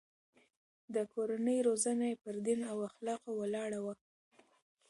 [0.95, 3.95] د کورنۍ روزنه يې پر دين او اخلاقو ولاړه وه.